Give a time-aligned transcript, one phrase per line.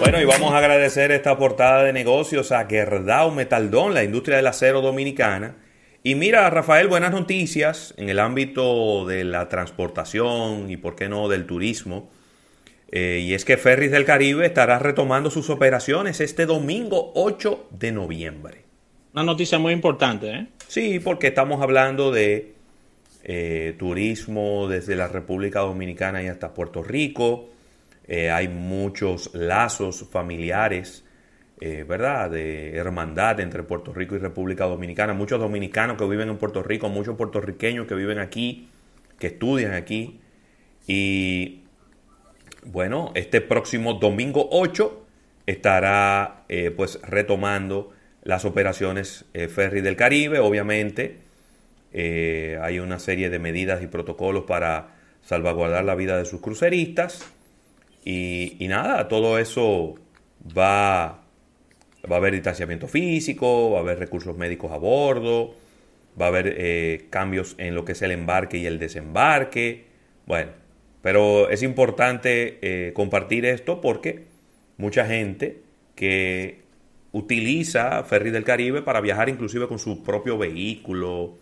[0.00, 4.46] Bueno, y vamos a agradecer esta portada de negocios a Gerdau Metaldón, la industria del
[4.46, 5.56] acero dominicana.
[6.02, 11.28] Y mira, Rafael, buenas noticias en el ámbito de la transportación y, por qué no,
[11.28, 12.08] del turismo.
[12.90, 17.92] Eh, y es que Ferris del Caribe estará retomando sus operaciones este domingo 8 de
[17.92, 18.62] noviembre.
[19.12, 20.46] Una noticia muy importante, ¿eh?
[20.66, 22.54] Sí, porque estamos hablando de
[23.22, 27.50] eh, turismo desde la República Dominicana y hasta Puerto Rico.
[28.10, 31.04] Eh, hay muchos lazos familiares,
[31.86, 32.30] ¿verdad?
[32.30, 35.12] De hermandad entre Puerto Rico y República Dominicana.
[35.12, 38.70] Muchos dominicanos que viven en Puerto Rico, muchos puertorriqueños que viven aquí,
[39.18, 40.20] que estudian aquí.
[40.86, 41.62] Y
[42.64, 45.06] bueno, este próximo domingo 8
[45.46, 47.92] estará eh, pues retomando
[48.22, 50.40] las operaciones eh, Ferry del Caribe.
[50.40, 51.18] Obviamente
[51.92, 57.24] eh, hay una serie de medidas y protocolos para salvaguardar la vida de sus cruceristas.
[58.04, 59.94] Y, nada, todo eso
[60.56, 61.22] va,
[62.10, 65.54] va a haber distanciamiento físico, va a haber recursos médicos a bordo,
[66.20, 69.84] va a haber cambios en lo que es el embarque y el desembarque.
[70.26, 70.52] Bueno,
[71.02, 74.24] pero es importante eh, compartir esto porque
[74.76, 75.62] mucha gente
[75.94, 76.60] que
[77.12, 81.38] utiliza Ferry del Caribe para viajar inclusive con su propio vehículo,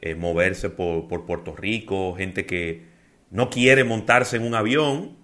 [0.00, 2.82] eh, moverse por, Puerto Rico, gente que
[3.30, 5.16] no quiere montarse en un avión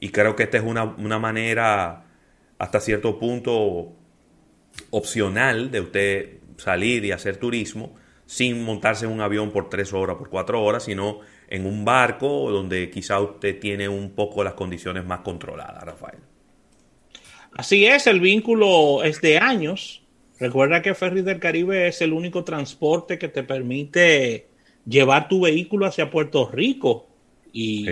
[0.00, 2.04] y creo que esta es una, una manera
[2.58, 3.92] hasta cierto punto
[4.90, 7.94] opcional de usted salir y hacer turismo
[8.26, 12.50] sin montarse en un avión por tres horas, por cuatro horas, sino en un barco
[12.50, 16.18] donde quizá usted tiene un poco las condiciones más controladas, Rafael.
[17.52, 20.02] Así es, el vínculo es de años.
[20.40, 24.48] Recuerda que Ferry del Caribe es el único transporte que te permite
[24.86, 27.06] llevar tu vehículo hacia Puerto Rico
[27.52, 27.86] y,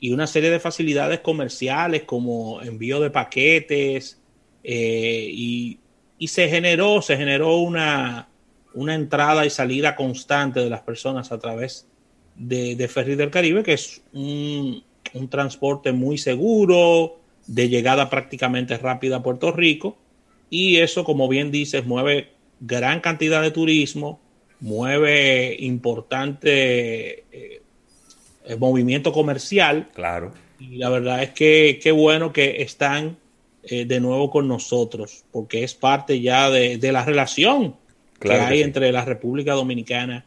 [0.00, 4.18] y una serie de facilidades comerciales como envío de paquetes
[4.64, 5.78] eh, y,
[6.26, 8.28] se generó, se generó una,
[8.74, 11.86] una entrada y salida constante de las personas a través
[12.36, 14.82] de, de Ferry del Caribe, que es un,
[15.28, 19.96] transporte muy seguro, de llegada prácticamente rápida a Puerto Rico.
[20.50, 22.28] Y eso, como bien dices, mueve
[22.60, 24.20] gran cantidad de turismo,
[24.60, 27.59] mueve importante eh,
[28.58, 29.88] movimiento comercial.
[29.94, 30.32] Claro.
[30.58, 33.16] Y la verdad es que qué bueno que están
[33.62, 37.76] eh, de nuevo con nosotros, porque es parte ya de, la relación
[38.18, 40.26] que hay entre la República Dominicana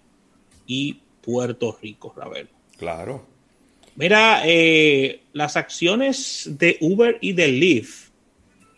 [0.67, 2.49] y Puerto Rico, Ravelo.
[2.77, 3.25] Claro.
[3.95, 8.09] Mira, eh, las acciones de Uber y de Lyft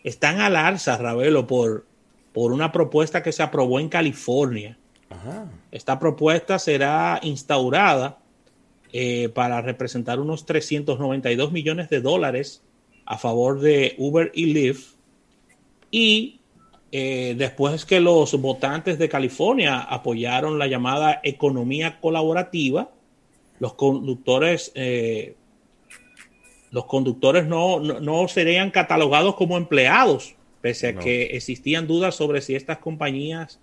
[0.04, 1.86] están al alza, Ravelo, por,
[2.32, 4.78] por una propuesta que se aprobó en California.
[5.70, 8.18] Esta propuesta será instaurada
[8.92, 12.62] eh, para representar unos 392 millones de dólares
[13.04, 14.94] a favor de Uber y Lyft.
[15.90, 16.40] Y
[16.92, 22.90] eh, después que los votantes de California apoyaron la llamada economía colaborativa,
[23.58, 25.34] los conductores, eh,
[26.70, 32.54] los conductores no, no, serían catalogados como empleados, pese a que existían dudas sobre si
[32.54, 33.60] estas compañías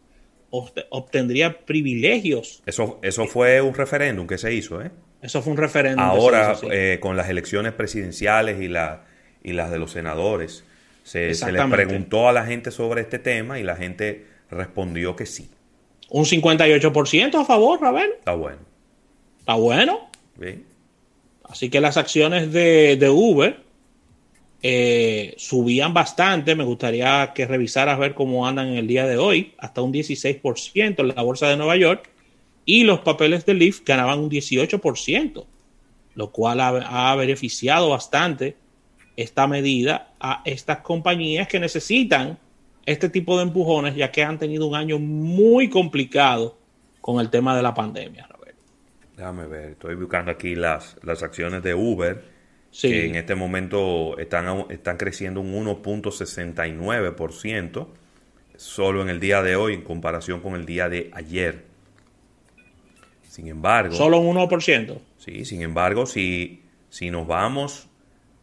[0.50, 2.62] obtendrían privilegios.
[2.66, 4.92] Eso, eso fue un referéndum que se hizo, ¿eh?
[5.24, 6.04] Eso fue un referéndum.
[6.04, 6.56] Ahora,
[7.00, 9.06] con las elecciones presidenciales y, la,
[9.42, 10.66] y las de los senadores,
[11.04, 15.26] se, se, le preguntó a la gente sobre este tema y la gente respondió que
[15.26, 15.50] sí.
[16.10, 18.12] Un 58% a favor, Ravel.
[18.20, 18.60] Está bueno.
[19.40, 20.10] Está bueno.
[21.44, 23.62] Así que las acciones de, de Uber
[24.62, 26.56] eh, subían bastante.
[26.56, 29.54] Me gustaría que revisaras ver cómo andan en el día de hoy.
[29.58, 32.10] Hasta un 16% en la bolsa de Nueva York.
[32.66, 35.46] Y los papeles de Lyft ganaban un 18%,
[36.16, 38.56] lo cual ha, ha beneficiado bastante
[39.16, 42.40] esta medida a estas compañías que necesitan
[42.86, 46.58] este tipo de empujones, ya que han tenido un año muy complicado
[47.02, 48.28] con el tema de la pandemia.
[49.16, 52.24] Déjame ver, estoy buscando aquí las, las acciones de Uber,
[52.82, 57.88] que en este momento están, están creciendo un 1.69%
[58.56, 61.66] solo en el día de hoy en comparación con el día de ayer.
[63.34, 63.96] Sin embargo...
[63.96, 65.00] Solo un 1%.
[65.18, 67.90] Sí, sin embargo, si, si nos vamos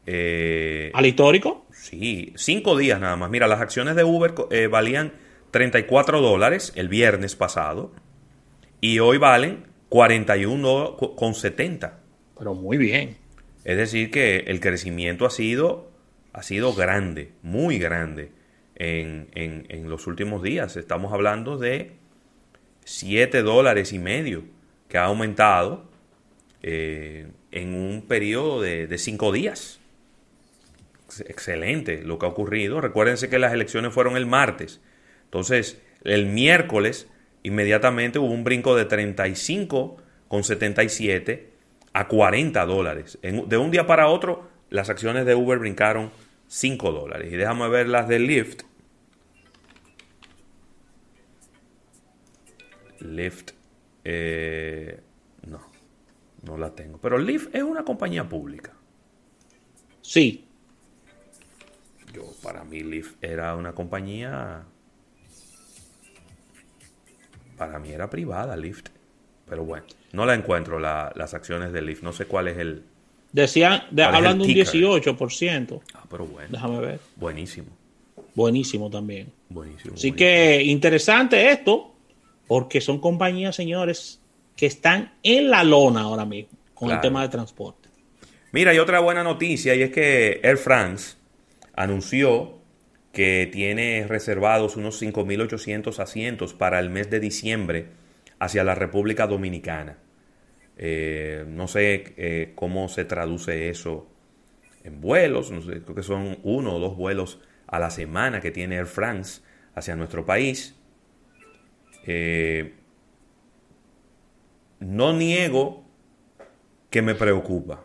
[0.04, 1.64] eh, ¿Al histórico?
[1.70, 3.30] Sí, cinco días nada más.
[3.30, 5.12] Mira, las acciones de Uber eh, valían
[5.52, 7.92] 34 dólares el viernes pasado
[8.80, 11.92] y hoy valen 41,70.
[12.36, 13.16] Pero muy bien.
[13.62, 15.88] Es decir, que el crecimiento ha sido,
[16.32, 18.32] ha sido grande, muy grande
[18.74, 20.76] en, en, los últimos días.
[20.76, 21.92] Estamos hablando de
[22.86, 24.58] 7 dólares y medio
[24.90, 25.84] que ha aumentado
[26.62, 29.80] eh, en un periodo de 5 días.
[31.26, 32.80] excelente lo que ha ocurrido.
[32.80, 34.80] Recuérdense que las elecciones fueron el martes.
[35.24, 37.08] Entonces, el miércoles
[37.42, 39.96] inmediatamente hubo un brinco de 35
[40.28, 41.50] con 77
[41.92, 43.18] a 40 dólares.
[43.22, 46.10] de un día para otro, las acciones de Uber brincaron
[46.48, 47.32] 5 dólares.
[47.32, 48.62] Y déjame ver las de Lyft.
[53.00, 53.52] Lyft,
[54.04, 55.00] eh,
[55.46, 55.60] no,
[56.42, 56.98] no la tengo.
[56.98, 58.72] Pero Lyft es una compañía pública.
[60.02, 60.44] Sí.
[62.12, 64.64] Yo, para mí, Lyft era una compañía.
[67.56, 68.88] Para mí era privada, Lyft.
[69.48, 72.02] Pero bueno, no la encuentro las acciones de Lyft.
[72.02, 72.84] No sé cuál es el.
[73.32, 75.80] Decían, hablando de un 18%.
[75.94, 76.48] Ah, pero bueno.
[76.50, 77.00] Déjame ver.
[77.16, 77.68] Buenísimo.
[78.34, 79.32] Buenísimo también.
[79.48, 79.94] Buenísimo.
[79.94, 81.89] Así que interesante esto,
[82.50, 84.20] porque son compañías, señores,
[84.56, 87.88] que están en la lona ahora mismo con el tema de transporte.
[88.50, 91.14] Mira, hay otra buena noticia y es que Air France
[91.76, 92.58] anunció
[93.12, 97.86] que tiene reservados unos 5.800 asientos para el mes de diciembre
[98.40, 99.98] hacia la República Dominicana.
[100.76, 104.08] Eh, no sé eh, cómo se traduce eso
[104.82, 107.38] en vuelos, no sé, creo que son uno o dos vuelos
[107.68, 109.40] a la semana que tiene Air France
[109.76, 110.79] hacia nuestro país.
[112.06, 112.74] Eh,
[114.80, 115.84] no niego
[116.88, 117.84] que me preocupa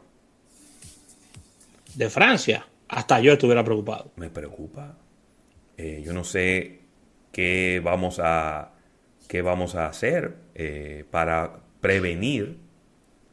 [1.96, 4.12] de Francia, hasta yo estuviera preocupado.
[4.18, 4.98] Me preocupa.
[5.78, 6.82] Eh, yo no sé
[7.32, 8.74] qué vamos a,
[9.28, 12.58] qué vamos a hacer eh, para prevenir,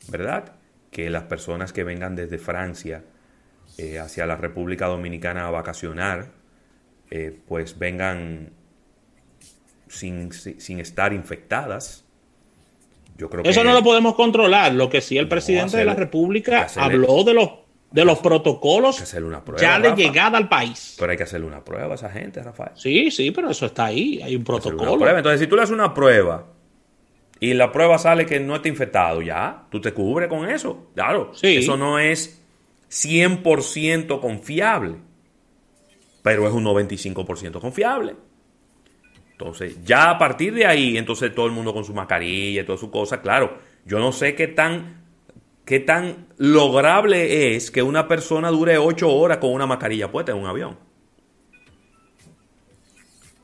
[0.09, 0.55] ¿verdad?
[0.91, 3.05] Que las personas que vengan desde Francia
[3.79, 6.41] eh, hacia la República Dominicana a vacacionar,
[7.47, 8.53] pues vengan
[9.93, 12.05] sin, sin, estar infectadas.
[13.19, 14.73] Yo creo Eso no lo podemos controlar.
[14.73, 17.51] Lo que sí el presidente de la República habló de los
[17.91, 19.05] de los protocolos
[19.61, 20.97] ya de llegada al país.
[20.99, 22.71] Pero hay que hacerle una prueba a esa gente, Rafael.
[22.75, 25.07] Sí, sí, pero eso está ahí, hay un protocolo.
[25.15, 26.47] Entonces, si tú le haces una prueba
[27.39, 30.91] y la prueba sale que no está infectado, ya, tú te cubres con eso.
[30.95, 32.43] Claro, eso no es
[32.91, 34.97] 100% confiable,
[36.23, 38.17] pero es un 95% confiable.
[39.43, 42.79] Entonces, ya a partir de ahí, entonces todo el mundo con su mascarilla y toda
[42.79, 45.03] su cosa, claro, yo no sé qué tan
[45.65, 50.39] qué tan lograble es que una persona dure ocho horas con una mascarilla puesta en
[50.39, 50.79] un avión.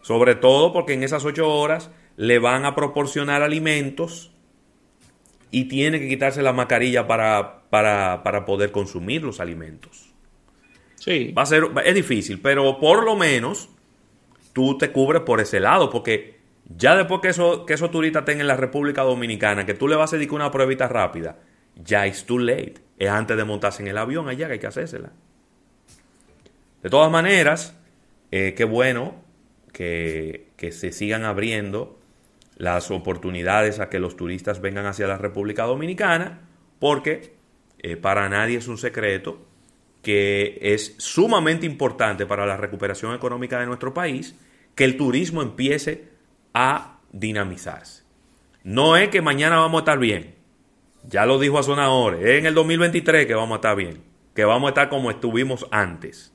[0.01, 4.31] Sobre todo porque en esas ocho horas le van a proporcionar alimentos
[5.51, 10.15] y tiene que quitarse la mascarilla para, para, poder consumir los alimentos.
[10.95, 11.33] Sí.
[11.37, 13.71] Va a ser, es difícil, pero por lo menos
[14.59, 18.41] tú te cubres por ese lado, porque ya después que, eso, que esos turistas estén
[18.41, 21.39] en la República Dominicana, que tú le vas a dedicar una pruebita rápida,
[21.77, 22.75] ya es too late.
[22.99, 25.13] Es antes de montarse en el avión allá que hay que hacérsela.
[26.83, 27.77] De todas maneras,
[28.33, 29.15] eh, qué bueno
[29.73, 32.01] que, se sigan abriendo
[32.57, 36.41] las oportunidades a que los turistas vengan hacia la República Dominicana,
[36.81, 37.37] porque
[37.79, 39.47] eh, para nadie es un secreto
[40.03, 44.35] que es sumamente importante para la recuperación económica de nuestro país
[44.79, 46.05] que el turismo empiece
[46.55, 48.05] a dinamizarse.
[48.63, 50.37] No es que mañana vamos a estar bien,
[51.03, 54.05] ya lo dijo Azonadores, es en el 2023 que vamos a estar bien,
[54.37, 56.33] que vamos a estar como estuvimos antes.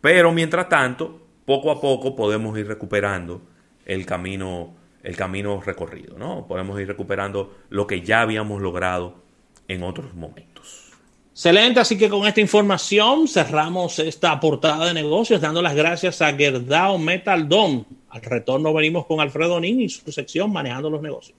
[0.00, 3.42] Pero mientras tanto, poco a poco podemos ir recuperando
[3.84, 6.48] el camino, el camino recorrido, ¿no?
[6.48, 9.22] Podemos ir recuperando lo que ya habíamos logrado
[9.68, 10.85] en otros momentos.
[11.36, 16.32] Excelente, así que con esta información cerramos esta portada de negocios, dando las gracias a
[16.32, 17.84] Gerdao Metal Dome.
[18.08, 21.36] Al retorno venimos con Alfredo Nin y su sección Manejando los Negocios.